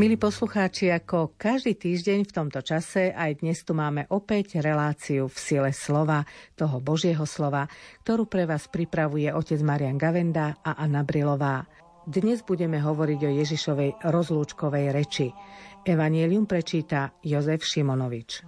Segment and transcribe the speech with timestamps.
[0.00, 5.36] Milí poslucháči, ako každý týždeň v tomto čase, aj dnes tu máme opäť reláciu v
[5.36, 6.24] sile slova,
[6.56, 7.68] toho Božieho slova,
[8.00, 11.68] ktorú pre vás pripravuje otec Marian Gavenda a Anna Brilová.
[12.08, 15.36] Dnes budeme hovoriť o Ježišovej rozlúčkovej reči.
[15.84, 18.40] Evangelium prečíta Jozef Šimonovič.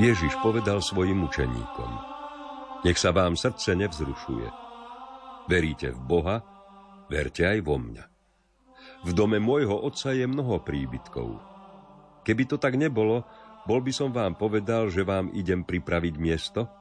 [0.00, 1.90] Ježiš povedal svojim učeníkom,
[2.80, 4.48] nech sa vám srdce nevzrušuje.
[5.52, 6.40] Veríte v Boha,
[7.12, 8.04] verte aj vo mňa.
[9.04, 11.36] V dome môjho otca je mnoho príbytkov.
[12.24, 13.28] Keby to tak nebolo,
[13.68, 16.72] bol by som vám povedal, že vám idem pripraviť miesto?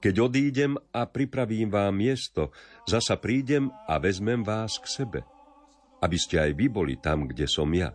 [0.00, 2.50] Keď odídem a pripravím vám miesto,
[2.88, 5.20] zasa prídem a vezmem vás k sebe,
[6.00, 7.92] aby ste aj vy boli tam, kde som ja.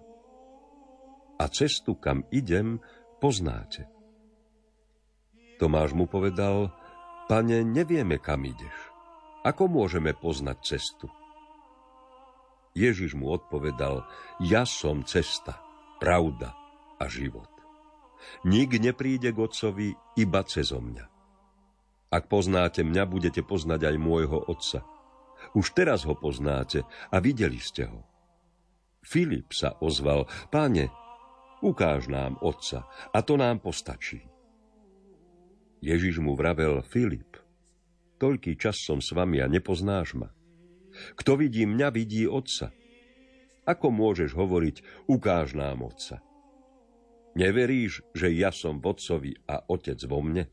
[1.42, 2.78] A cestu, kam idem,
[3.18, 4.01] poznáte.
[5.62, 6.74] Tomáš mu povedal,
[7.30, 8.74] pane, nevieme, kam ideš.
[9.46, 11.06] Ako môžeme poznať cestu?
[12.74, 14.02] Ježiš mu odpovedal,
[14.42, 15.62] ja som cesta,
[16.02, 16.58] pravda
[16.98, 17.46] a život.
[18.42, 21.06] Nik nepríde k Otcovi iba cezo mňa.
[22.10, 24.82] Ak poznáte mňa, budete poznať aj môjho Otca.
[25.54, 28.02] Už teraz ho poznáte a videli ste ho.
[29.06, 30.90] Filip sa ozval, páne,
[31.62, 34.31] ukáž nám Otca a to nám postačí.
[35.82, 37.42] Ježiš mu vravel, Filip,
[38.22, 40.30] toľký čas som s vami a nepoznáš ma.
[41.18, 42.70] Kto vidí mňa, vidí Otca.
[43.66, 46.22] Ako môžeš hovoriť, ukáž nám Otca?
[47.34, 50.46] Neveríš, že ja som v Otcovi a Otec vo mne?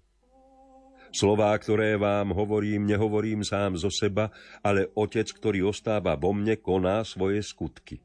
[1.13, 4.33] Slová, ktoré vám hovorím, nehovorím sám zo seba,
[4.65, 8.01] ale Otec, ktorý ostáva vo mne, koná svoje skutky.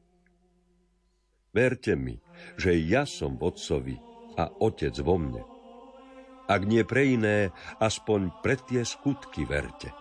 [1.53, 2.17] Verte mi,
[2.57, 3.95] že ja som v Otcovi
[4.39, 5.52] a Otec vo mne.
[6.47, 9.95] Ak nie pre iné, aspoň pre tie skutky verte.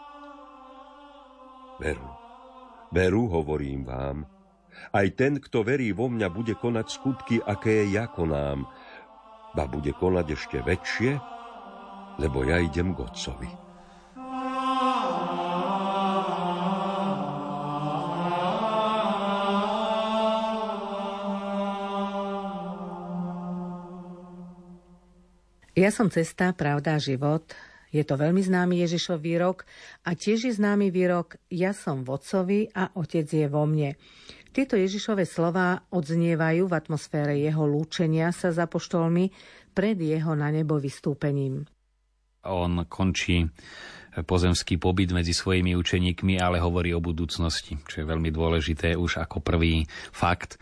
[1.79, 2.11] Veru,
[2.91, 4.27] veru, hovorím vám,
[4.91, 8.67] aj ten, kto verí vo mňa, bude konať skutky, aké ja konám,
[9.55, 11.19] ba bude konať ešte väčšie,
[12.19, 13.72] lebo ja idem k Otcovi.
[25.83, 27.43] Ja som cesta, pravda, život.
[27.91, 29.67] Je to veľmi známy Ježišov výrok
[30.07, 33.99] a tiež je známy výrok Ja som v Otcovi a Otec je vo mne.
[34.55, 39.35] Tieto Ježišové slova odznievajú v atmosfére jeho lúčenia sa za poštolmi
[39.75, 41.67] pred jeho na nebo vystúpením.
[42.47, 43.51] On končí
[44.21, 49.41] pozemský pobyt medzi svojimi učeníkmi, ale hovorí o budúcnosti, čo je veľmi dôležité už ako
[49.41, 50.61] prvý fakt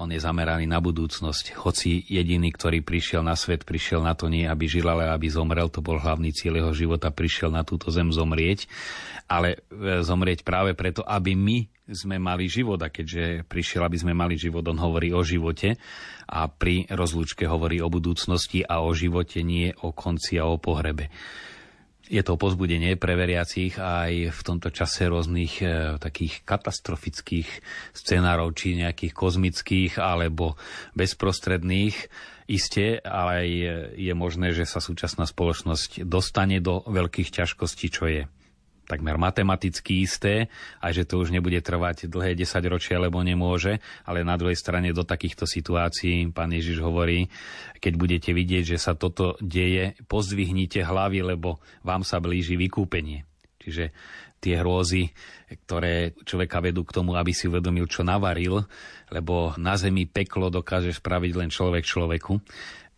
[0.00, 1.60] on je zameraný na budúcnosť.
[1.60, 5.68] Hoci jediný, ktorý prišiel na svet, prišiel na to nie, aby žil, ale aby zomrel.
[5.68, 7.12] To bol hlavný cieľ jeho života.
[7.12, 8.64] Prišiel na túto zem zomrieť,
[9.28, 12.80] ale e, zomrieť práve preto, aby my sme mali život.
[12.80, 15.76] A keďže prišiel, aby sme mali život, on hovorí o živote
[16.32, 21.12] a pri rozlúčke hovorí o budúcnosti a o živote, nie o konci a o pohrebe
[22.10, 27.46] je to pozbudenie pre veriacich aj v tomto čase rôznych e, takých katastrofických
[27.94, 30.58] scenárov, či nejakých kozmických alebo
[30.98, 32.10] bezprostredných.
[32.50, 33.48] Isté, ale aj
[33.94, 38.22] je možné, že sa súčasná spoločnosť dostane do veľkých ťažkostí, čo je
[38.90, 40.50] takmer matematicky isté
[40.82, 44.90] a že to už nebude trvať dlhé 10 ročia, lebo nemôže, ale na druhej strane
[44.90, 47.30] do takýchto situácií pán Ježiš hovorí,
[47.78, 53.22] keď budete vidieť, že sa toto deje, pozdvihnite hlavy, lebo vám sa blíži vykúpenie.
[53.62, 53.94] Čiže
[54.40, 55.12] tie hrôzy,
[55.68, 58.64] ktoré človeka vedú k tomu, aby si uvedomil, čo navaril,
[59.12, 62.40] lebo na zemi peklo dokáže spraviť len človek človeku.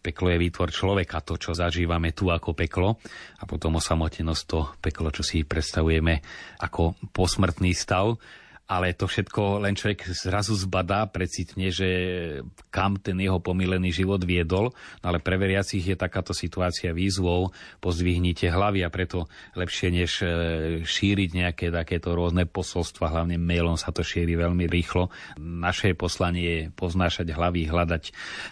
[0.03, 2.99] Peklo je výtvor človeka, to, čo zažívame tu ako peklo.
[3.39, 6.19] A potom osamotenosť to peklo, čo si predstavujeme
[6.59, 8.19] ako posmrtný stav
[8.73, 11.89] ale to všetko len človek zrazu zbadá, precitne, že
[12.73, 17.53] kam ten jeho pomilený život viedol, no ale pre veriacich je takáto situácia výzvou,
[17.85, 20.27] pozdvihnite hlavy a preto lepšie než e,
[20.89, 25.13] šíriť nejaké takéto rôzne posolstva, hlavne mailom sa to šíri veľmi rýchlo.
[25.37, 28.05] Naše poslanie je poznášať hlavy, hľadať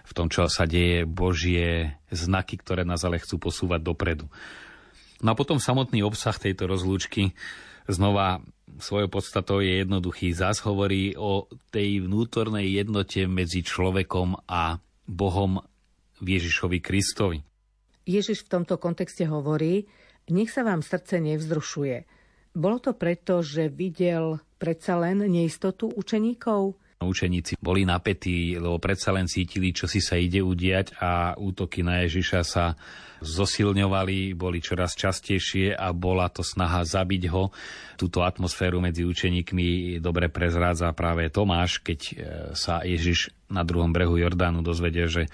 [0.05, 4.29] v tom, čo sa deje Božie znaky, ktoré nás ale chcú posúvať dopredu.
[5.25, 7.33] No a potom samotný obsah tejto rozlúčky
[7.89, 8.45] znova
[8.81, 10.33] svojou podstatou je jednoduchý.
[10.33, 15.61] Zás hovorí o tej vnútornej jednote medzi človekom a Bohom
[16.21, 17.39] v Ježišovi Kristovi.
[18.09, 19.85] Ježiš v tomto kontexte hovorí,
[20.33, 22.09] nech sa vám srdce nevzrušuje.
[22.57, 26.80] Bolo to preto, že videl predsa len neistotu učeníkov?
[27.01, 32.05] Učeníci boli napätí, lebo predsa len cítili, čo si sa ide udiať a útoky na
[32.05, 32.77] Ježiša sa
[33.25, 37.57] zosilňovali, boli čoraz častejšie a bola to snaha zabiť ho.
[37.97, 42.13] Túto atmosféru medzi učeníkmi dobre prezrádza práve Tomáš, keď e,
[42.53, 45.25] sa Ježiš na druhom brehu Jordánu dozvedie, že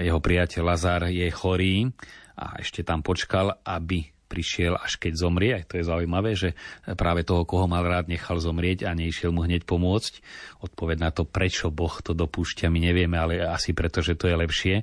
[0.00, 1.92] jeho priateľ Lazár je chorý
[2.40, 5.54] a ešte tam počkal, aby prišiel až keď zomrie.
[5.68, 6.56] To je zaujímavé, že
[6.96, 10.24] práve toho, koho mal rád, nechal zomrieť a neišiel mu hneď pomôcť.
[10.64, 14.40] Odpoved na to, prečo Boh to dopúšťa, my nevieme, ale asi preto, že to je
[14.40, 14.76] lepšie.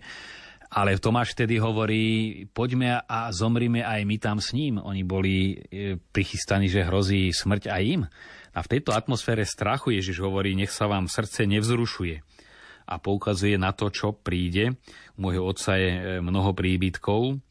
[0.70, 4.78] Ale Tomáš vtedy hovorí, poďme a zomrime aj my tam s ním.
[4.78, 8.02] Oni boli e, prichystaní, že hrozí smrť aj im.
[8.54, 12.22] A v tejto atmosfére strachu Ježiš hovorí, nech sa vám srdce nevzrušuje.
[12.86, 14.78] A poukazuje na to, čo príde.
[15.18, 17.42] U môjho otca je e, mnoho príbytkov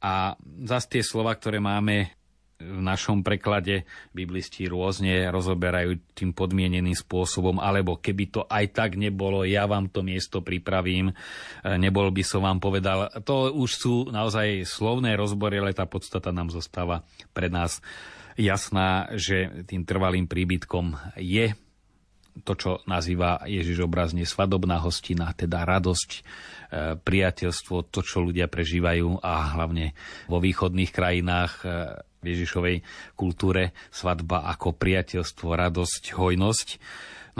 [0.00, 2.20] a zase tie slova, ktoré máme
[2.60, 9.48] v našom preklade biblisti rôzne rozoberajú tým podmieneným spôsobom, alebo keby to aj tak nebolo,
[9.48, 11.14] ja vám to miesto pripravím, e,
[11.80, 13.08] nebol by som vám povedal.
[13.24, 17.00] To už sú naozaj slovné rozbory, ale tá podstata nám zostáva
[17.32, 17.80] pre nás
[18.36, 21.56] jasná, že tým trvalým príbytkom je
[22.42, 26.20] to, čo nazýva Ježiš obrazne svadobná hostina, teda radosť, e,
[26.96, 29.92] priateľstvo, to, čo ľudia prežívajú a hlavne
[30.30, 31.66] vo východných krajinách e,
[32.20, 32.76] v Ježišovej
[33.16, 36.68] kultúre svadba ako priateľstvo, radosť, hojnosť.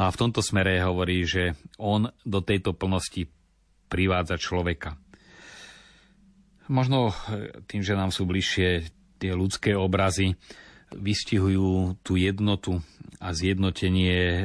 [0.01, 3.29] No a v tomto smere hovorí, že on do tejto plnosti
[3.91, 4.97] privádza človeka.
[6.71, 7.15] Možno e,
[7.67, 8.69] tým, že nám sú bližšie
[9.21, 10.39] tie ľudské obrazy,
[10.95, 12.83] vystihujú tú jednotu
[13.21, 14.39] a zjednotenie e,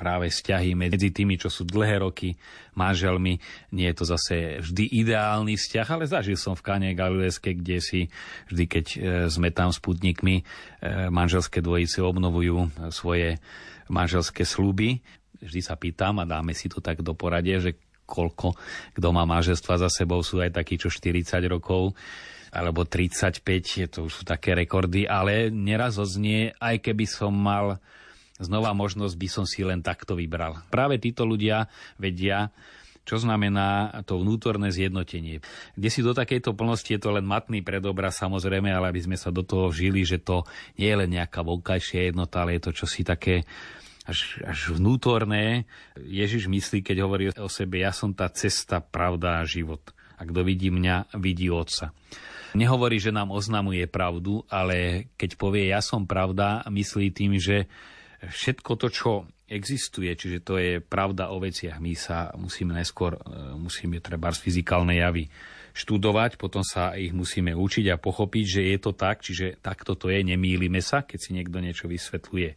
[0.00, 2.32] práve vzťahy medzi tými, čo sú dlhé roky
[2.72, 3.36] manželmi.
[3.76, 8.00] Nie je to zase vždy ideálny vzťah, ale zažil som v Kane Galilejske, kde si
[8.48, 8.98] vždy, keď e,
[9.28, 10.42] sme tam s putníkmi, e,
[11.12, 13.36] manželské dvojice obnovujú svoje
[13.92, 15.04] manželské sluby.
[15.44, 17.76] Vždy sa pýtam a dáme si to tak do poradie, že
[18.08, 18.56] koľko
[18.96, 21.92] kto má manželstva za sebou, sú aj takí, čo 40 rokov
[22.54, 23.42] alebo 35,
[23.90, 27.82] to už sú také rekordy, ale neraz oznie, aj keby som mal
[28.38, 30.62] znova možnosť, by som si len takto vybral.
[30.70, 31.66] Práve títo ľudia
[31.98, 32.54] vedia,
[33.04, 35.44] čo znamená to vnútorné zjednotenie.
[35.76, 39.28] Kde si do takejto plnosti je to len matný predobraz, samozrejme, ale aby sme sa
[39.28, 40.48] do toho žili, že to
[40.80, 43.44] nie je len nejaká vonkajšia jednota, ale je to čosi také
[44.08, 45.68] až, až vnútorné.
[46.00, 49.84] Ježiš myslí, keď hovorí o sebe, ja som tá cesta, pravda a život.
[50.16, 51.92] A kto vidí mňa, vidí Otca.
[52.54, 57.66] Nehovorí, že nám oznamuje pravdu, ale keď povie ja som pravda, myslí tým, že
[58.22, 59.10] všetko to, čo
[59.44, 61.76] existuje, čiže to je pravda o veciach.
[61.82, 63.20] My sa musíme neskôr, e,
[63.58, 65.28] musíme treba z fyzikálnej javy
[65.74, 70.08] študovať, potom sa ich musíme učiť a pochopiť, že je to tak, čiže takto to
[70.08, 72.50] je, nemýlime sa, keď si niekto niečo vysvetľuje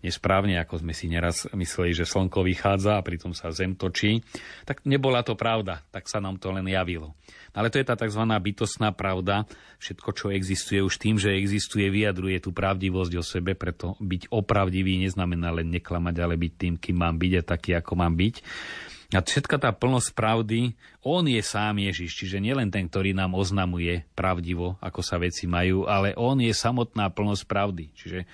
[0.00, 4.24] nesprávne, ako sme si neraz mysleli, že slnko vychádza a pritom sa zem točí,
[4.64, 7.16] tak nebola to pravda, tak sa nám to len javilo.
[7.50, 8.22] Ale to je tá tzv.
[8.22, 9.42] bytostná pravda.
[9.82, 15.02] Všetko, čo existuje už tým, že existuje, vyjadruje tú pravdivosť o sebe, preto byť opravdivý
[15.02, 18.34] neznamená len neklamať, ale byť tým, kým mám byť a taký, ako mám byť.
[19.10, 24.06] A všetka tá plnosť pravdy, on je sám Ježiš, čiže nielen ten, ktorý nám oznamuje
[24.14, 27.90] pravdivo, ako sa veci majú, ale on je samotná plnosť pravdy.
[27.90, 28.26] Čiže e,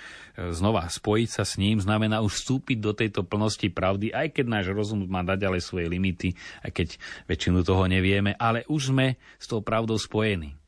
[0.53, 4.67] znova, spojiť sa s ním znamená už vstúpiť do tejto plnosti pravdy, aj keď náš
[4.69, 6.89] rozum má dať ale svoje limity, aj keď
[7.25, 10.61] väčšinu toho nevieme, ale už sme s tou pravdou spojení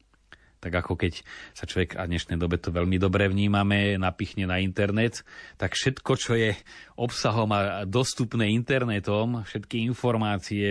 [0.59, 1.23] tak ako keď
[1.55, 5.23] sa človek, a dnešnej dobe to veľmi dobre vnímame, napichne na internet,
[5.55, 6.55] tak všetko, čo je
[6.99, 10.67] obsahom a dostupné internetom, všetky informácie,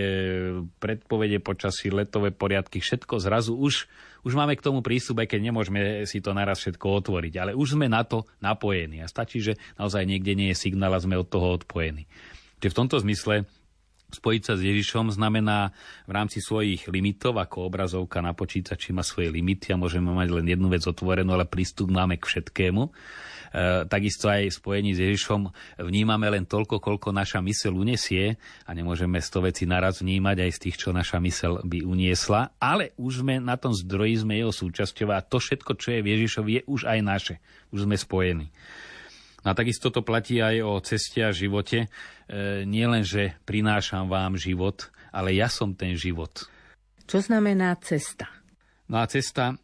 [0.78, 3.88] predpovede počasí, letové poriadky, všetko zrazu už,
[4.28, 7.80] už máme k tomu prístup, aj keď nemôžeme si to naraz všetko otvoriť, ale už
[7.80, 11.28] sme na to napojení a stačí, že naozaj niekde nie je signál a sme od
[11.32, 12.04] toho odpojení.
[12.58, 13.46] Čiže v tomto zmysle
[14.08, 15.76] Spojiť sa s Ježišom znamená
[16.08, 20.48] v rámci svojich limitov, ako obrazovka na počítači má svoje limity a môžeme mať len
[20.48, 22.88] jednu vec otvorenú, ale prístup máme k všetkému.
[22.88, 22.90] E,
[23.84, 25.52] takisto aj spojení s Ježišom
[25.84, 30.58] vnímame len toľko, koľko naša mysel unesie a nemôžeme 100 veci naraz vnímať aj z
[30.64, 35.12] tých, čo naša mysel by uniesla, ale už sme na tom zdroji, sme jeho súčasťou
[35.12, 37.34] a to všetko, čo je v Ježišovi, je už aj naše.
[37.76, 38.48] Už sme spojení.
[39.46, 41.86] No a takisto to platí aj o ceste a živote.
[41.86, 41.88] E,
[42.66, 46.46] nie len, že prinášam vám život, ale ja som ten život.
[47.06, 48.28] Čo znamená cesta?
[48.90, 49.56] No a cesta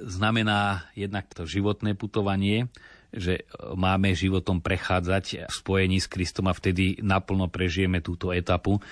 [0.00, 2.72] znamená jednak to životné putovanie,
[3.12, 3.44] že
[3.76, 8.80] máme životom prechádzať v spojení s Kristom a vtedy naplno prežijeme túto etapu.
[8.80, 8.82] E,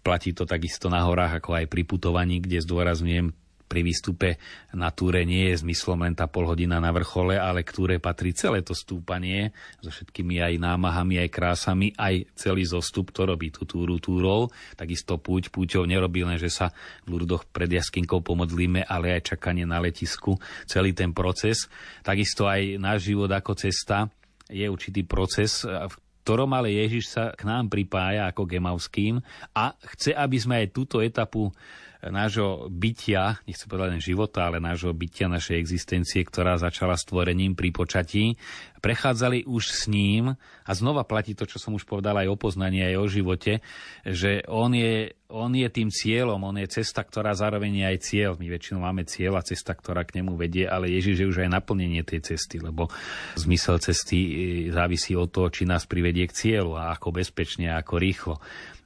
[0.00, 3.36] platí to takisto na horách, ako aj pri putovaní, kde zdôrazňujem
[3.70, 4.42] pri výstupe
[4.74, 8.34] na túre nie je zmyslom len tá pol hodina na vrchole, ale k túre patrí
[8.34, 13.62] celé to stúpanie so všetkými aj námahami, aj krásami, aj celý zostup, to robí tú
[13.70, 14.50] túru túrou.
[14.74, 16.74] Takisto púť púťou nerobí len, že sa
[17.06, 20.34] v Lurdoch pred jaskinkou pomodlíme, ale aj čakanie na letisku,
[20.66, 21.70] celý ten proces.
[22.02, 24.10] Takisto aj náš život ako cesta
[24.50, 25.94] je určitý proces, v
[26.26, 29.22] ktorom ale Ježiš sa k nám pripája ako gemavským
[29.56, 31.48] a chce, aby sme aj túto etapu
[32.00, 37.68] nášho bytia, nechcem povedať len života, ale nášho bytia, našej existencie, ktorá začala stvorením pri
[37.76, 38.40] počatí,
[38.80, 40.32] prechádzali už s ním
[40.64, 43.52] a znova platí to, čo som už povedal aj o poznaní, aj o živote,
[44.08, 48.32] že on je, on je tým cieľom, on je cesta, ktorá zároveň je aj cieľ.
[48.40, 51.52] My väčšinou máme cieľ a cesta, ktorá k nemu vedie, ale Ježiš je už aj
[51.52, 52.88] naplnenie tej cesty, lebo
[53.36, 54.32] zmysel cesty e,
[54.72, 58.36] závisí od toho, či nás privedie k cieľu a ako bezpečne a ako rýchlo.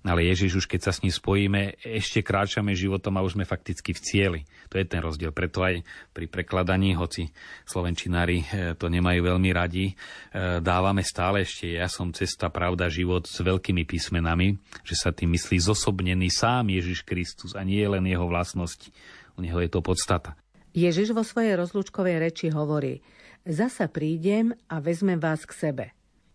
[0.04, 3.96] Ale Ježiš už keď sa s ním spojíme, ešte kráčame životom a už sme fakticky
[3.96, 4.40] v cieli.
[4.68, 5.32] To je ten rozdiel.
[5.32, 5.80] Preto aj
[6.12, 7.32] pri prekladaní, hoci
[7.64, 8.46] slovenčinári eh,
[8.76, 13.88] to nemajú veľmi radi, eh, dávame stále ešte ja som cesta, pravda, život s veľkými
[13.88, 18.92] písmenami, že sa tým myslí zosobnený sám Ježiš Kristus a nie len jeho vlastnosti.
[19.34, 20.37] U neho je to podstata.
[20.76, 23.00] Ježiš vo svojej rozlúčkovej reči hovorí,
[23.49, 25.87] zasa prídem a vezmem vás k sebe.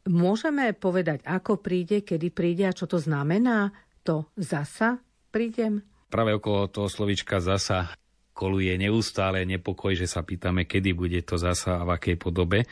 [0.09, 3.69] Môžeme povedať, ako príde, kedy príde a čo to znamená?
[4.01, 4.97] To zasa
[5.29, 5.85] prídem?
[6.09, 7.93] Práve okolo toho slovička zasa
[8.33, 12.65] koluje neustále nepokoj, že sa pýtame, kedy bude to zasa a v akej podobe.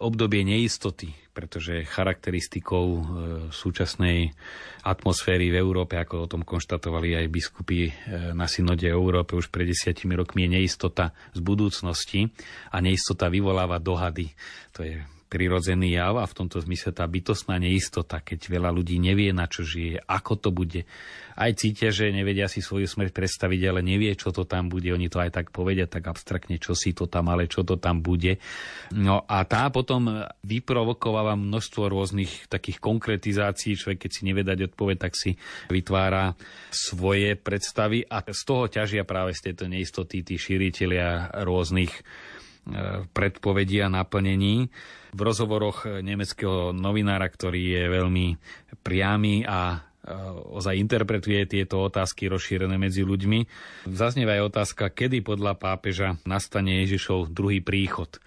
[0.00, 3.02] Obdobie neistoty, pretože charakteristikou e,
[3.52, 4.32] súčasnej
[4.84, 7.92] atmosféry v Európe, ako o tom konštatovali aj biskupy e,
[8.36, 12.32] na synode Európe už pred desiatimi rokmi, je neistota z budúcnosti
[12.72, 14.32] a neistota vyvoláva dohady.
[14.72, 19.30] To je prirodzený jav a v tomto zmysle tá bytostná neistota, keď veľa ľudí nevie,
[19.30, 20.82] na čo žije, ako to bude.
[21.38, 24.90] Aj cítia, že nevedia si svoju smrť predstaviť, ale nevie, čo to tam bude.
[24.90, 28.02] Oni to aj tak povedia, tak abstraktne, čo si to tam, ale čo to tam
[28.02, 28.42] bude.
[28.92, 33.78] No a tá potom vyprovokováva množstvo rôznych takých konkretizácií.
[33.78, 35.38] Človek, keď si nevie dať odpoveď, tak si
[35.70, 36.34] vytvára
[36.74, 41.94] svoje predstavy a z toho ťažia práve z tejto neistoty tí šíriteľia rôznych
[43.10, 44.70] predpovedí a naplnení.
[45.10, 48.26] V rozhovoroch nemeckého novinára, ktorý je veľmi
[48.86, 49.78] priamy a e,
[50.54, 53.44] ozaj interpretuje tieto otázky rozšírené medzi ľuďmi.
[53.90, 58.22] Zaznieva aj otázka, kedy podľa pápeža nastane Ježišov druhý príchod.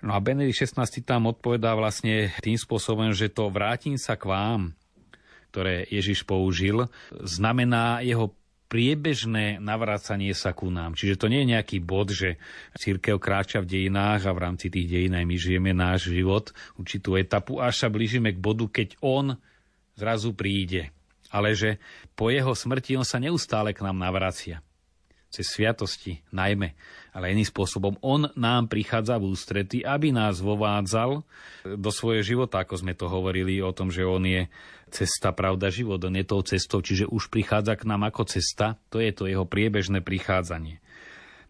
[0.00, 4.72] No a Benedikt XVI tam odpovedá vlastne tým spôsobom, že to vrátim sa k vám,
[5.52, 8.32] ktoré Ježiš použil, znamená jeho
[8.70, 10.94] priebežné navrácanie sa ku nám.
[10.94, 12.38] Čiže to nie je nejaký bod, že
[12.78, 17.18] církev kráča v dejinách a v rámci tých dejín aj my žijeme náš život, určitú
[17.18, 19.34] etapu, až sa blížime k bodu, keď on
[19.98, 20.94] zrazu príde.
[21.34, 21.82] Ale že
[22.14, 24.62] po jeho smrti on sa neustále k nám navracia
[25.30, 26.74] cez sviatosti najmä,
[27.14, 31.22] ale iným spôsobom on nám prichádza v ústrety, aby nás vovádzal
[31.64, 34.50] do svojho života, ako sme to hovorili o tom, že on je
[34.90, 38.98] cesta, pravda, život, on je tou cestou, čiže už prichádza k nám ako cesta, to
[38.98, 40.82] je to jeho priebežné prichádzanie.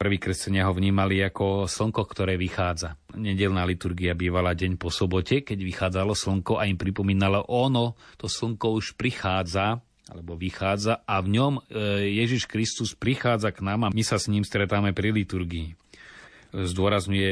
[0.00, 2.96] Prví kresťania ho vnímali ako slnko, ktoré vychádza.
[3.20, 8.80] Nedelná liturgia bývala deň po sobote, keď vychádzalo slnko a im pripomínalo ono, to slnko
[8.80, 11.62] už prichádza, alebo vychádza a v ňom e,
[12.18, 15.78] Ježiš Kristus prichádza k nám a my sa s ním stretáme pri liturgii.
[16.50, 17.30] Zdôrazňuje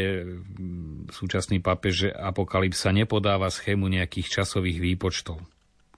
[1.11, 5.43] súčasný papež, že apokalypsa nepodáva schému nejakých časových výpočtov.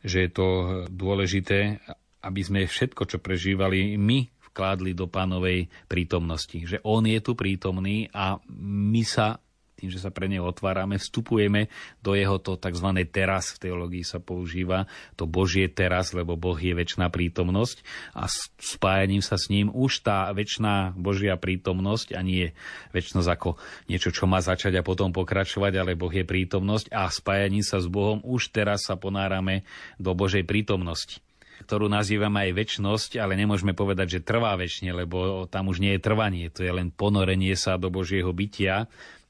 [0.01, 0.47] Že je to
[0.89, 1.85] dôležité,
[2.25, 6.65] aby sme všetko, čo prežívali my, vkládli do pánovej prítomnosti.
[6.65, 9.37] Že on je tu prítomný a my sa
[9.81, 11.73] tým, že sa pre neho otvárame, vstupujeme
[12.05, 12.89] do jeho to tzv.
[13.09, 14.85] teraz, v teológii sa používa,
[15.17, 17.81] to Božie teraz, lebo Boh je väčšiná prítomnosť
[18.13, 18.29] a
[18.61, 22.53] spájaním sa s ním už tá väčšiná Božia prítomnosť a nie
[22.93, 23.57] väčšnosť ako
[23.89, 27.89] niečo, čo má začať a potom pokračovať, ale Boh je prítomnosť a spájaním sa s
[27.89, 29.65] Bohom už teraz sa ponárame
[29.97, 31.25] do Božej prítomnosti
[31.61, 36.05] ktorú nazývame aj väčnosť, ale nemôžeme povedať, že trvá väčšine, lebo tam už nie je
[36.05, 38.89] trvanie, to je len ponorenie sa do Božieho bytia,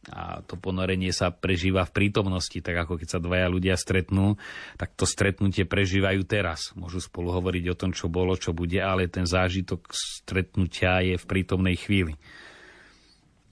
[0.09, 4.41] a to ponorenie sa prežíva v prítomnosti, tak ako keď sa dvaja ľudia stretnú,
[4.81, 6.73] tak to stretnutie prežívajú teraz.
[6.73, 11.29] Môžu spolu hovoriť o tom, čo bolo, čo bude, ale ten zážitok stretnutia je v
[11.29, 12.17] prítomnej chvíli.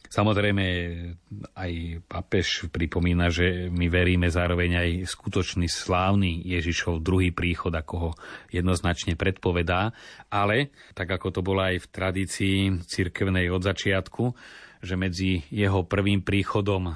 [0.09, 0.65] Samozrejme,
[1.53, 1.73] aj
[2.09, 8.11] papež pripomína, že my veríme zároveň aj skutočný slávny Ježišov druhý príchod, ako ho
[8.49, 9.93] jednoznačne predpovedá,
[10.33, 12.57] ale tak ako to bolo aj v tradícii
[12.89, 14.33] cirkevnej od začiatku,
[14.83, 16.95] že medzi jeho prvým príchodom,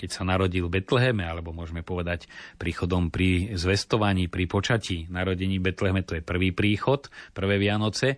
[0.00, 2.24] keď sa narodil v Betleheme, alebo môžeme povedať
[2.56, 8.16] príchodom pri zvestovaní, pri počatí narodení v Betleheme, to je prvý príchod, prvé Vianoce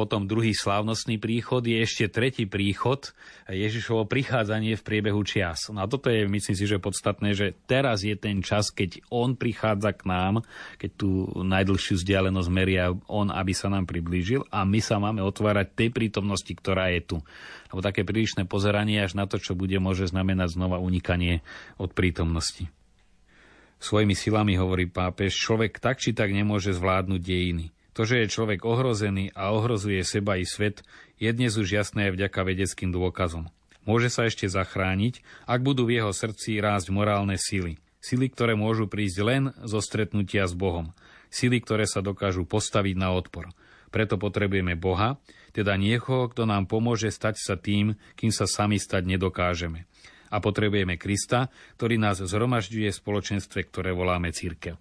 [0.00, 3.12] potom druhý slávnostný príchod je ešte tretí príchod,
[3.52, 5.68] Ježišovo prichádzanie v priebehu čias.
[5.68, 9.36] No a toto je, myslím si, že podstatné, že teraz je ten čas, keď on
[9.36, 10.34] prichádza k nám,
[10.80, 15.76] keď tú najdlhšiu vzdialenosť meria on, aby sa nám priblížil a my sa máme otvárať
[15.76, 17.16] tej prítomnosti, ktorá je tu.
[17.68, 21.44] Lebo také prílišné pozeranie až na to, čo bude, môže znamenať znova unikanie
[21.76, 22.72] od prítomnosti.
[23.84, 27.68] Svojimi silami, hovorí pápež, človek tak či tak nemôže zvládnuť dejiny.
[28.00, 30.80] To, že je človek ohrozený a ohrozuje seba i svet,
[31.20, 33.52] je dnes už jasné vďaka vedeckým dôkazom.
[33.84, 37.76] Môže sa ešte zachrániť, ak budú v jeho srdci rásť morálne sily.
[38.00, 40.96] Sily, ktoré môžu prísť len zo stretnutia s Bohom.
[41.28, 43.52] Sily, ktoré sa dokážu postaviť na odpor.
[43.92, 45.20] Preto potrebujeme Boha,
[45.52, 49.84] teda niekoho, kto nám pomôže stať sa tým, kým sa sami stať nedokážeme.
[50.32, 54.80] A potrebujeme Krista, ktorý nás zhromažďuje v spoločenstve, ktoré voláme církev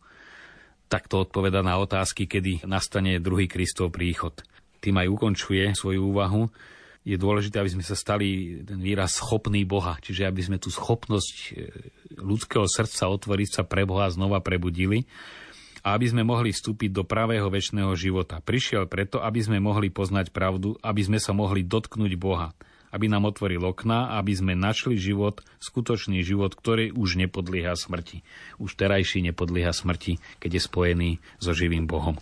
[0.89, 4.33] takto odpoveda na otázky, kedy nastane druhý Kristov príchod.
[4.81, 6.49] Tým aj ukončuje svoju úvahu.
[7.05, 11.35] Je dôležité, aby sme sa stali ten výraz schopný Boha, čiže aby sme tú schopnosť
[11.35, 11.49] e,
[12.19, 15.07] ľudského srdca otvoriť sa pre Boha znova prebudili
[15.79, 18.43] a aby sme mohli vstúpiť do pravého väčšného života.
[18.43, 22.51] Prišiel preto, aby sme mohli poznať pravdu, aby sme sa mohli dotknúť Boha
[22.89, 28.21] aby nám otvoril okna, aby sme našli život, skutočný život, ktorý už nepodlieha smrti.
[28.57, 32.17] Už terajší nepodlieha smrti, keď je spojený so živým Bohom.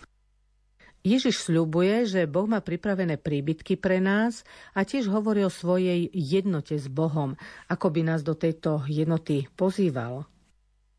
[1.08, 4.44] Ježiš sľubuje, že Boh má pripravené príbytky pre nás
[4.76, 7.40] a tiež hovorí o svojej jednote s Bohom,
[7.72, 10.28] ako by nás do tejto jednoty pozýval.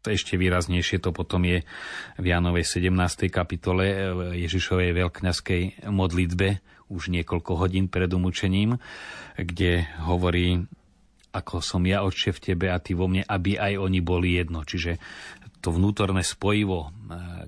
[0.07, 1.67] Ešte výraznejšie to potom je
[2.15, 3.27] v Jánovej 17.
[3.35, 8.79] kapitole Ježišovej veľkňaskej modlitbe už niekoľko hodín pred umúčením,
[9.35, 10.63] kde hovorí,
[11.35, 14.63] ako som ja oče v tebe a ty vo mne, aby aj oni boli jedno.
[14.63, 15.03] Čiže
[15.59, 16.89] to vnútorné spojivo, e,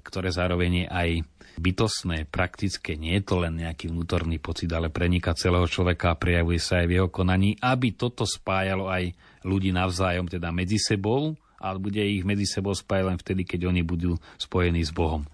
[0.02, 1.10] ktoré zároveň je aj
[1.54, 6.58] bytostné, praktické, nie je to len nejaký vnútorný pocit, ale prenika celého človeka a prejavuje
[6.58, 9.14] sa aj v jeho konaní, aby toto spájalo aj
[9.46, 13.84] ľudí navzájom, teda medzi sebou, ale bude ich medzi sebou spájať len vtedy, keď oni
[13.84, 15.28] budú spojení s Bohom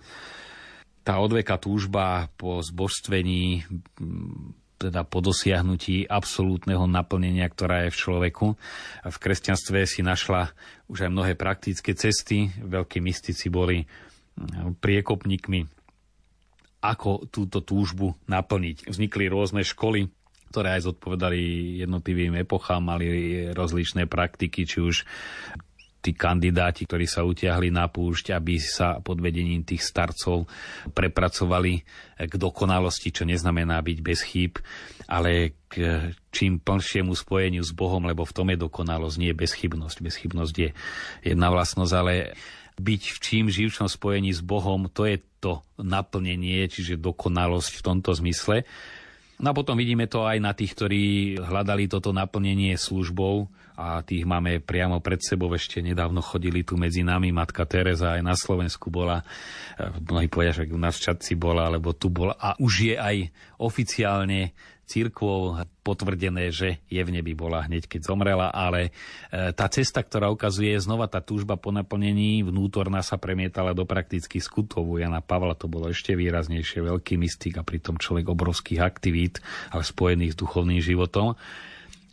[1.06, 3.62] tá odveka túžba po zbožstvení,
[4.76, 8.46] teda po dosiahnutí absolútneho naplnenia, ktorá je v človeku.
[9.06, 10.50] V kresťanstve si našla
[10.90, 12.50] už aj mnohé praktické cesty.
[12.58, 13.86] Veľkí mystici boli
[14.82, 15.62] priekopníkmi,
[16.82, 18.90] ako túto túžbu naplniť.
[18.90, 20.10] Vznikli rôzne školy,
[20.50, 21.38] ktoré aj zodpovedali
[21.86, 23.06] jednotlivým epochám, mali
[23.54, 25.06] rozličné praktiky, či už
[26.06, 30.46] tí kandidáti, ktorí sa utiahli na púšť, aby sa pod vedením tých starcov
[30.94, 31.82] prepracovali
[32.22, 34.62] k dokonalosti, čo neznamená byť bez chýb,
[35.10, 39.96] ale k čím plnšiemu spojeniu s Bohom, lebo v tom je dokonalosť, nie je bezchybnosť.
[39.98, 40.70] Bezchybnosť je
[41.26, 42.38] jedna vlastnosť, ale
[42.78, 48.14] byť v čím živčnom spojení s Bohom, to je to naplnenie, čiže dokonalosť v tomto
[48.14, 48.62] zmysle.
[49.36, 54.24] No a potom vidíme to aj na tých, ktorí hľadali toto naplnenie službou a tých
[54.24, 55.52] máme priamo pred sebou.
[55.52, 57.28] Ešte nedávno chodili tu medzi nami.
[57.28, 59.20] Matka Teresa aj na Slovensku bola.
[59.76, 62.32] E, mnohí povedia, že u nás v Čadci bola, alebo tu bola.
[62.40, 63.28] A už je aj
[63.60, 69.98] oficiálne církvou potvrdené, že je v nebi bola hneď, keď zomrela, ale e, tá cesta,
[69.98, 74.86] ktorá ukazuje znova tá túžba po naplnení vnútorná sa premietala do praktických skutov.
[74.86, 79.42] U Jana Pavla to bolo ešte výraznejšie, veľký mystik a pritom človek obrovských aktivít,
[79.74, 81.34] ale spojených s duchovným životom.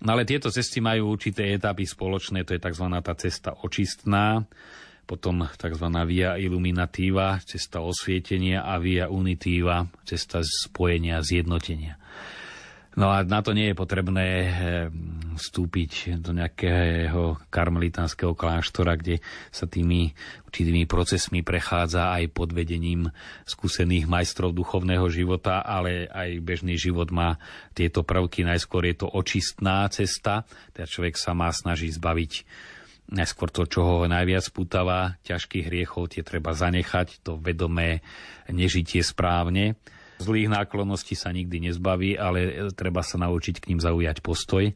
[0.04, 2.86] No ale tieto cesty majú určité etapy spoločné, to je tzv.
[3.00, 4.44] tá cesta očistná,
[5.08, 5.88] potom tzv.
[6.04, 12.03] via illuminatíva, cesta osvietenia a via unitíva, cesta spojenia, zjednotenia.
[12.94, 14.50] No a na to nie je potrebné eh,
[15.34, 19.18] vstúpiť do nejakého karmelitánskeho kláštora, kde
[19.50, 20.14] sa tými
[20.46, 23.10] určitými procesmi prechádza aj pod vedením
[23.50, 27.42] skúsených majstrov duchovného života, ale aj bežný život má
[27.74, 28.46] tieto prvky.
[28.46, 30.46] Najskôr je to očistná cesta,
[30.78, 32.46] teda človek sa má snaží zbaviť
[33.10, 38.06] najskôr to, čo ho najviac putáva, ťažkých hriechov, tie treba zanechať, to vedomé
[38.48, 39.76] nežitie správne
[40.22, 44.70] Zlých náklonností sa nikdy nezbaví, ale treba sa naučiť k ním zaujať postoj.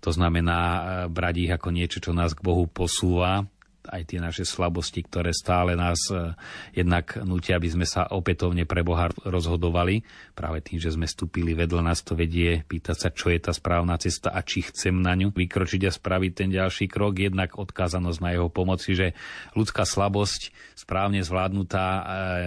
[0.00, 3.44] To znamená e, brať ich ako niečo, čo nás k Bohu posúva,
[3.88, 6.36] aj tie naše slabosti, ktoré stále nás e,
[6.76, 10.04] jednak nutia, aby sme sa opätovne pre Boha rozhodovali.
[10.36, 13.96] Práve tým, že sme stúpili vedľa nás to vedie pýtať sa, čo je tá správna
[13.96, 17.18] cesta a či chcem na ňu vykročiť a spraviť ten ďalší krok.
[17.18, 19.16] Jednak odkázanosť na jeho pomoci, že
[19.56, 22.02] ľudská slabosť správne zvládnutá e,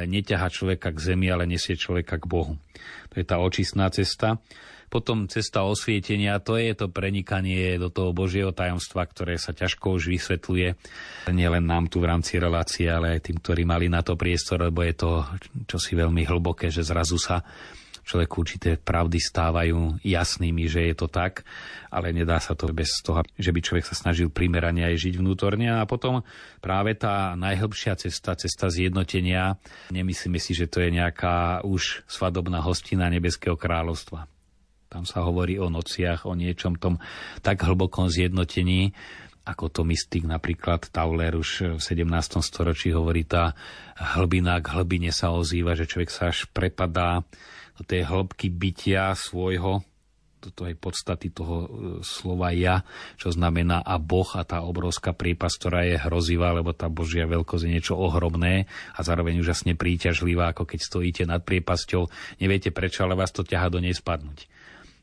[0.07, 2.53] neťaha človeka k zemi, ale nesie človeka k Bohu.
[3.11, 4.39] To je tá očistná cesta.
[4.91, 10.11] Potom cesta osvietenia, to je to prenikanie do toho Božieho tajomstva, ktoré sa ťažko už
[10.11, 10.75] vysvetľuje.
[11.31, 14.83] Nielen nám tu v rámci relácie, ale aj tým, ktorí mali na to priestor, lebo
[14.83, 15.23] je to
[15.63, 17.39] čosi veľmi hlboké, že zrazu sa
[18.03, 21.47] človeku určité pravdy stávajú jasnými, že je to tak,
[21.87, 25.71] ale nedá sa to bez toho, že by človek sa snažil primerane aj žiť vnútorne.
[25.71, 26.25] A potom
[26.59, 29.55] práve tá najhlbšia cesta, cesta zjednotenia,
[29.93, 34.27] nemyslíme si, že to je nejaká už svadobná hostina Nebeského kráľovstva.
[34.91, 36.99] Tam sa hovorí o nociach, o niečom tom
[37.39, 38.91] tak hlbokom zjednotení,
[39.47, 42.43] ako to mystik napríklad Tauler už v 17.
[42.43, 43.57] storočí hovorí, tá
[43.97, 47.25] hlbina k hlbine sa ozýva, že človek sa až prepadá
[47.79, 49.81] do tej hĺbky bytia svojho,
[50.41, 51.67] do tej podstaty toho e,
[52.01, 52.85] slova ja,
[53.17, 57.63] čo znamená a Boh a tá obrovská prípas, ktorá je hrozivá, lebo tá Božia veľkosť
[57.65, 62.09] je niečo ohromné a zároveň úžasne príťažlivá, ako keď stojíte nad priepasťou.
[62.41, 64.49] Neviete prečo, ale vás to ťaha do nej spadnúť.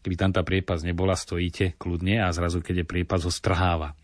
[0.00, 3.98] Keby tam tá priepas nebola, stojíte kľudne a zrazu, keď je priepas, ho strháva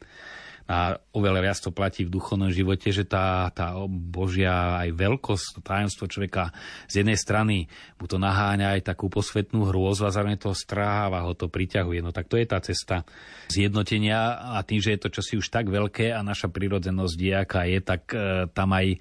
[0.65, 5.61] a oveľa viac to platí v duchovnom živote, že tá, tá Božia aj veľkosť, to
[5.61, 6.57] tajomstvo človeka
[6.89, 7.69] z jednej strany
[8.01, 12.01] mu to naháňa aj takú posvetnú hrôzu a zároveň to stráva, ho to priťahuje.
[12.01, 13.05] No tak to je tá cesta
[13.53, 17.69] zjednotenia a tým, že je to čosi už tak veľké a naša prírodzenosť je, aká
[17.69, 18.97] je, tak e, tam aj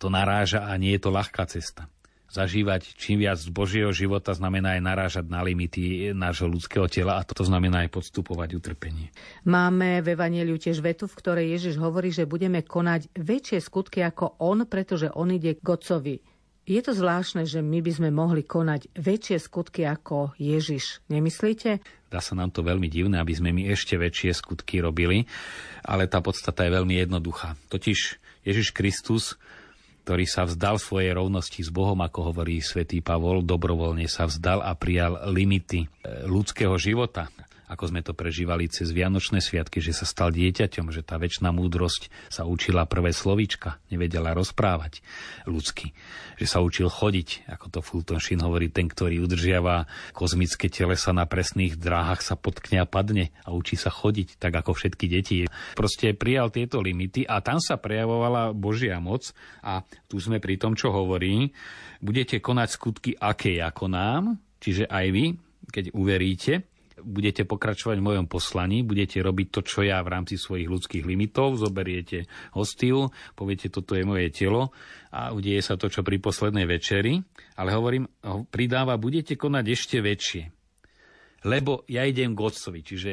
[0.00, 1.84] to naráža a nie je to ľahká cesta
[2.34, 7.22] zažívať čím viac z Božieho života znamená aj narážať na limity nášho ľudského tela a
[7.22, 9.14] to znamená aj podstupovať utrpenie.
[9.46, 14.42] Máme v Evangeliu tiež vetu, v ktorej Ježiš hovorí, že budeme konať väčšie skutky ako
[14.42, 16.18] On, pretože On ide k Otcovi.
[16.64, 21.84] Je to zvláštne, že my by sme mohli konať väčšie skutky ako Ježiš, nemyslíte?
[22.08, 25.28] Dá sa nám to veľmi divné, aby sme my ešte väčšie skutky robili,
[25.84, 27.60] ale tá podstata je veľmi jednoduchá.
[27.68, 28.16] Totiž
[28.48, 29.36] Ježiš Kristus
[30.04, 34.76] ktorý sa vzdal svojej rovnosti s Bohom, ako hovorí svätý Pavol, dobrovoľne sa vzdal a
[34.76, 35.88] prijal limity e,
[36.28, 37.32] ľudského života
[37.68, 42.12] ako sme to prežívali cez Vianočné sviatky, že sa stal dieťaťom, že tá väčšiná múdrosť
[42.28, 45.00] sa učila prvé slovíčka, nevedela rozprávať
[45.48, 45.96] ľudsky,
[46.36, 51.24] že sa učil chodiť, ako to Fulton Sheen hovorí, ten, ktorý udržiava kozmické telesa na
[51.24, 55.36] presných dráhach, sa potkne a padne a učí sa chodiť, tak ako všetky deti.
[55.72, 59.32] Proste prijal tieto limity a tam sa prejavovala Božia moc
[59.64, 61.48] a tu sme pri tom, čo hovorí,
[62.04, 64.22] budete konať skutky aké ako nám,
[64.60, 65.24] čiže aj vy,
[65.72, 66.73] keď uveríte,
[67.04, 71.60] budete pokračovať v mojom poslaní, budete robiť to, čo ja v rámci svojich ľudských limitov,
[71.60, 72.24] zoberiete
[72.56, 74.72] hostiu, poviete, toto je moje telo
[75.12, 77.20] a udeje sa to, čo pri poslednej večeri,
[77.60, 78.08] ale hovorím,
[78.48, 80.42] pridáva, budete konať ešte väčšie.
[81.44, 83.12] Lebo ja idem k Otcovi, čiže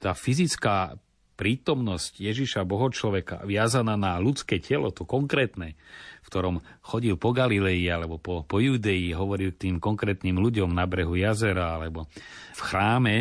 [0.00, 0.96] tá fyzická
[1.36, 5.76] prítomnosť Ježiša Boho človeka viazaná na ľudské telo, to konkrétne,
[6.24, 10.88] v ktorom chodil po Galilei alebo po, po Judei, hovoril k tým konkrétnym ľuďom na
[10.88, 12.08] brehu jazera alebo
[12.56, 13.16] v chráme,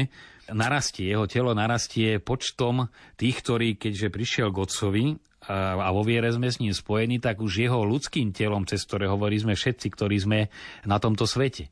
[0.50, 5.06] narastie, jeho telo narastie počtom tých, ktorí, keďže prišiel k Otcovi
[5.50, 9.38] a vo viere sme s ním spojení, tak už jeho ľudským telom, cez ktoré hovorí
[9.38, 10.40] sme všetci, ktorí sme
[10.90, 11.70] na tomto svete.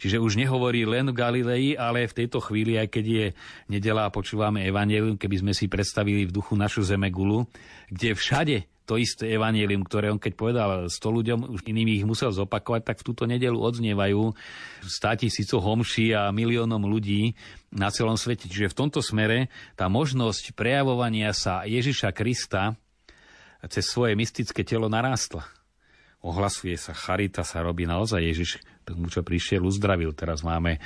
[0.00, 3.26] Čiže už nehovorí len v Galilei, ale v tejto chvíli, aj keď je
[3.68, 7.44] nedela a počúvame evanelium, keby sme si predstavili v duchu našu zemegulu,
[7.92, 8.56] kde všade
[8.88, 12.96] to isté evanelium, ktoré on keď povedal 100 ľuďom, už iným ich musel zopakovať, tak
[12.98, 14.34] v túto nedelu odznievajú
[14.82, 17.38] 100 tisícov homší a miliónom ľudí
[17.70, 18.50] na celom svete.
[18.50, 19.46] Čiže v tomto smere
[19.78, 22.74] tá možnosť prejavovania sa Ježiša Krista
[23.68, 25.59] cez svoje mystické telo narástla
[26.20, 28.50] ohlasuje sa, charita sa robí naozaj Ježiš
[28.84, 30.12] tomu, čo prišiel, uzdravil.
[30.12, 30.80] Teraz máme e,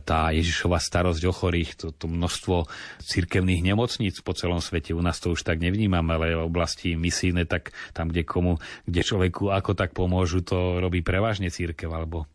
[0.00, 2.70] tá Ježišova starosť o chorých, to, to množstvo
[3.02, 4.94] cirkevných nemocníc po celom svete.
[4.96, 9.00] U nás to už tak nevnímame, ale v oblasti misijné, tak tam, kde komu, kde
[9.02, 12.30] človeku ako tak pomôžu, to robí prevažne církev, alebo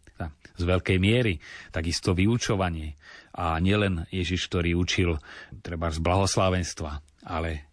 [0.59, 1.39] z veľkej miery.
[1.71, 2.99] Takisto vyučovanie.
[3.39, 5.09] A nielen Ježiš, ktorý učil
[5.63, 7.68] treba z blahoslavenstva, ale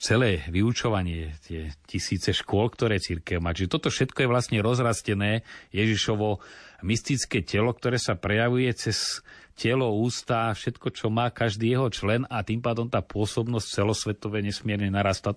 [0.00, 3.56] celé vyučovanie, tie tisíce škôl, ktoré církev má.
[3.56, 6.40] Čiže toto všetko je vlastne rozrastené Ježišovo
[6.84, 9.24] mystické telo, ktoré sa prejavuje cez
[9.56, 14.88] telo, ústa, všetko, čo má každý jeho člen a tým pádom tá pôsobnosť celosvetové nesmierne
[14.88, 15.36] narastá.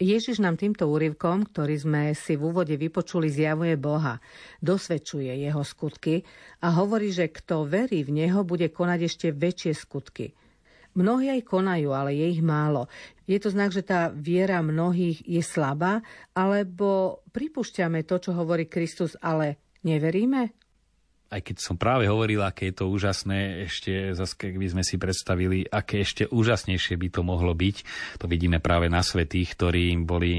[0.00, 4.16] Ježiš nám týmto úryvkom, ktorý sme si v úvode vypočuli, zjavuje Boha,
[4.64, 6.24] dosvedčuje jeho skutky
[6.64, 10.32] a hovorí, že kto verí v Neho, bude konať ešte väčšie skutky.
[10.90, 12.90] Mnohí aj konajú, ale je ich málo.
[13.30, 16.02] Je to znak, že tá viera mnohých je slabá,
[16.34, 20.50] alebo pripúšťame to, čo hovorí Kristus, ale neveríme?
[21.30, 25.62] Aj keď som práve hovoril, aké je to úžasné, ešte zase, by sme si predstavili,
[25.62, 27.76] aké ešte úžasnejšie by to mohlo byť.
[28.18, 30.32] To vidíme práve na svetých, ktorí boli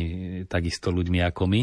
[0.51, 1.61] takisto ľuďmi ako my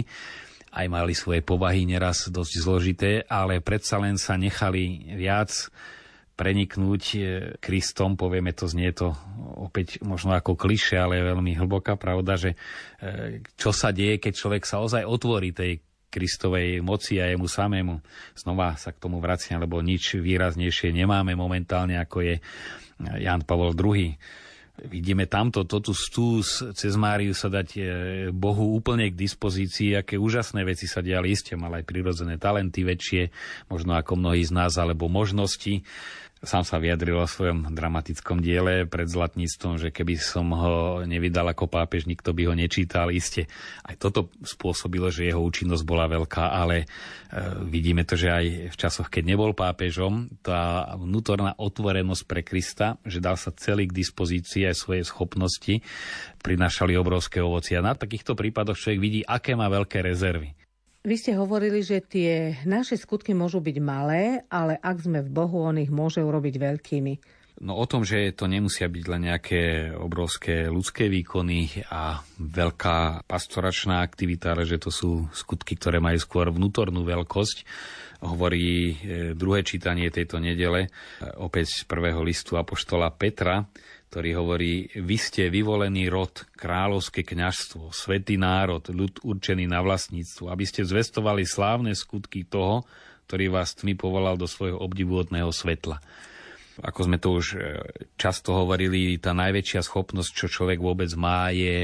[0.68, 5.72] aj mali svoje povahy neraz dosť zložité, ale predsa len sa nechali viac
[6.38, 7.20] preniknúť e,
[7.58, 9.10] Kristom, povieme to, znie to
[9.58, 14.32] opäť možno ako kliše, ale je veľmi hlboká pravda, že e, čo sa deje, keď
[14.38, 18.00] človek sa ozaj otvorí tej Kristovej moci a jemu samému.
[18.38, 22.34] Znova sa k tomu vraciam, lebo nič výraznejšie nemáme momentálne, ako je
[23.20, 24.16] Jan Pavol II
[24.86, 27.80] vidíme tamto, toto stús cez Máriu sa dať e,
[28.30, 33.34] Bohu úplne k dispozícii, aké úžasné veci sa diali, iste mal aj prirodzené talenty väčšie,
[33.66, 35.82] možno ako mnohí z nás, alebo možnosti.
[36.38, 41.66] Sám sa vyjadril o svojom dramatickom diele pred zlatníctvom, že keby som ho nevydal ako
[41.66, 43.10] pápež, nikto by ho nečítal.
[43.10, 43.50] Iste
[43.82, 46.86] aj toto spôsobilo, že jeho účinnosť bola veľká, ale e,
[47.66, 53.18] vidíme to, že aj v časoch, keď nebol pápežom, tá vnútorná otvorenosť pre Krista, že
[53.18, 55.82] dal sa celý k dispozícii aj svoje schopnosti,
[56.42, 57.74] prinášali obrovské ovoci.
[57.74, 60.57] A na takýchto prípadoch človek vidí, aké má veľké rezervy.
[61.08, 65.64] Vy ste hovorili, že tie naše skutky môžu byť malé, ale ak sme v Bohu,
[65.64, 67.12] on ich môže urobiť veľkými.
[67.64, 74.04] No o tom, že to nemusia byť len nejaké obrovské ľudské výkony a veľká pastoračná
[74.04, 77.64] aktivita, ale že to sú skutky, ktoré majú skôr vnútornú veľkosť,
[78.28, 78.94] hovorí e,
[79.32, 80.88] druhé čítanie tejto nedele, e,
[81.40, 83.64] opäť z prvého listu Apoštola Petra,
[84.08, 90.64] ktorý hovorí, vy ste vyvolený rod, kráľovské kňažstvo, svetý národ, ľud určený na vlastníctvo, aby
[90.64, 92.88] ste zvestovali slávne skutky toho,
[93.28, 96.00] ktorý vás tmy povolal do svojho obdivuhodného svetla.
[96.78, 97.58] Ako sme to už e,
[98.14, 101.76] často hovorili, tá najväčšia schopnosť, čo človek vôbec má, je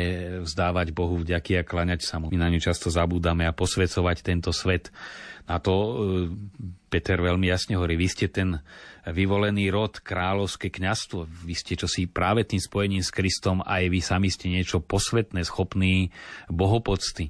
[0.46, 2.30] vzdávať Bohu vďaky a klaňať sa mu.
[2.30, 4.94] My na ňu často zabúdame a posvecovať tento svet.
[5.44, 5.92] Na to e,
[6.88, 8.62] Peter veľmi jasne hovorí, vy ste ten
[9.04, 11.28] vyvolený rod, kráľovské kňazstvo.
[11.44, 16.08] Vy ste čosi práve tým spojením s Kristom, aj vy sami ste niečo posvetné, schopný
[16.48, 17.28] bohopocty.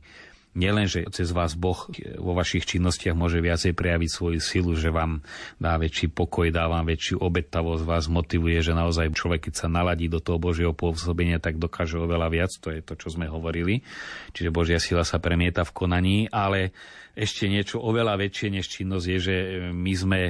[0.55, 5.27] Nielen, že cez vás Boh vo vašich činnostiach môže viacej prejaviť svoju silu, že vám
[5.59, 10.07] dá väčší pokoj, dá vám väčšiu obetavosť, vás motivuje, že naozaj človek, keď sa naladí
[10.07, 12.55] do toho Božieho pôsobenia, tak dokáže oveľa viac.
[12.63, 13.83] To je to, čo sme hovorili.
[14.31, 16.71] Čiže Božia sila sa premieta v konaní, ale
[17.19, 19.37] ešte niečo oveľa väčšie než činnosť je, že
[19.75, 20.21] my sme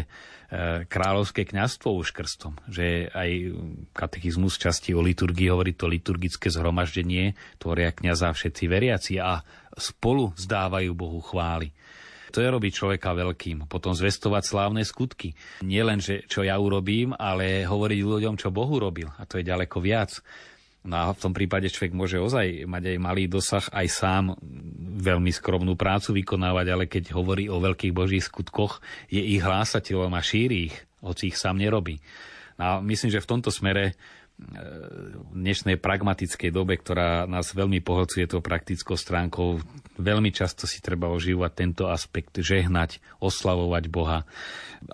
[0.88, 3.30] kráľovské kňazstvo už krstom, že aj
[3.96, 9.42] katechizmus časti o liturgii hovorí to liturgické zhromaždenie, tvoria kňaza všetci veriaci a
[9.74, 11.74] spolu zdávajú Bohu chvály.
[12.34, 13.70] To je robiť človeka veľkým.
[13.70, 15.38] Potom zvestovať slávne skutky.
[15.62, 19.06] Nie len, že čo ja urobím, ale hovoriť ľuďom, čo Bohu robil.
[19.06, 20.18] A to je ďaleko viac.
[20.84, 24.24] No a v tom prípade človek môže ozaj mať aj malý dosah, aj sám
[25.00, 30.20] veľmi skromnú prácu vykonávať, ale keď hovorí o veľkých božích skutkoch, je ich hlásateľom a
[30.20, 32.04] šíri ich, hoci ich sám nerobí.
[32.60, 33.92] No a myslím, že v tomto smere e,
[35.24, 39.64] v dnešnej pragmatickej dobe, ktorá nás veľmi pohľcuje tou praktickou stránkou,
[39.96, 44.28] veľmi často si treba ožívať tento aspekt, žehnať, oslavovať Boha.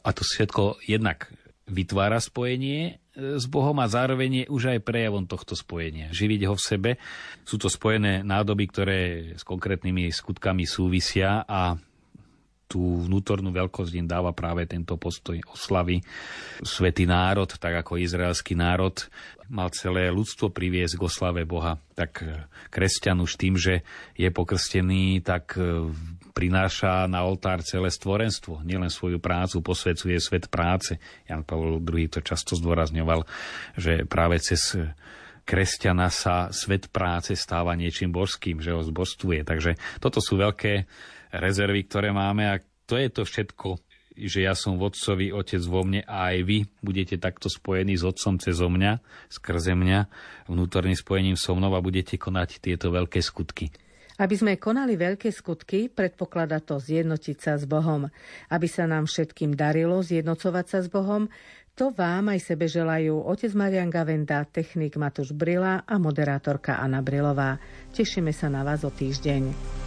[0.06, 1.34] A to všetko jednak
[1.66, 6.08] vytvára spojenie s Bohom a zároveň je už aj prejavom tohto spojenia.
[6.10, 6.90] Živiť ho v sebe.
[7.44, 9.00] Sú to spojené nádoby, ktoré
[9.36, 11.76] s konkrétnymi skutkami súvisia a
[12.70, 15.98] tú vnútornú veľkosť im dáva práve tento postoj oslavy.
[16.62, 18.94] Svetý národ, tak ako izraelský národ,
[19.50, 21.82] mal celé ľudstvo priviesť k oslave Boha.
[21.98, 22.22] Tak
[22.70, 23.82] kresťan už tým, že
[24.14, 25.58] je pokrstený, tak
[26.30, 31.02] prináša na oltár celé stvorenstvo, nielen svoju prácu, posvecuje svet práce.
[31.26, 33.26] Jan Pavel II to často zdôrazňoval,
[33.74, 34.78] že práve cez
[35.42, 39.42] kresťana sa svet práce stáva niečím božským, že ho zbožstvuje.
[39.42, 40.86] Takže toto sú veľké
[41.32, 43.78] rezervy, ktoré máme a to je to všetko,
[44.18, 48.36] že ja som vodcovi, otec vo mne a aj vy budete takto spojení s otcom
[48.36, 49.98] cez mňa, skrze mňa,
[50.50, 53.70] vnútorným spojením so mnou a budete konať tieto veľké skutky.
[54.20, 58.12] Aby sme konali veľké skutky, predpoklada to zjednotiť sa s Bohom.
[58.52, 61.32] Aby sa nám všetkým darilo zjednocovať sa s Bohom,
[61.72, 67.56] to vám aj sebe želajú otec Marian Gavenda, technik Matúš Brila a moderátorka Anna Brilová.
[67.96, 69.79] Tešíme sa na vás o týždeň.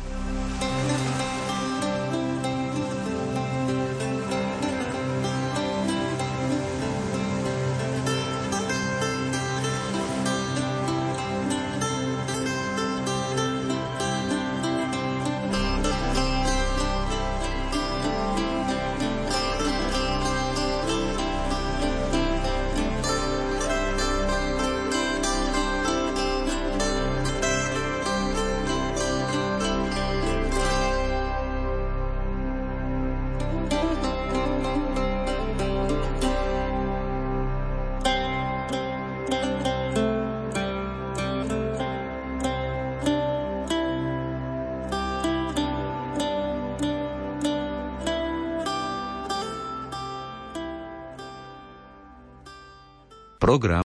[53.54, 53.82] Program